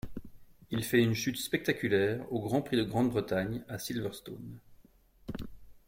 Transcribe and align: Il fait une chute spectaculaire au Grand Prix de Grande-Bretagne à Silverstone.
Il 0.71 0.83
fait 0.83 0.99
une 1.03 1.13
chute 1.13 1.37
spectaculaire 1.37 2.25
au 2.33 2.39
Grand 2.41 2.63
Prix 2.63 2.75
de 2.75 2.81
Grande-Bretagne 2.83 3.61
à 3.69 3.77
Silverstone. 3.77 4.57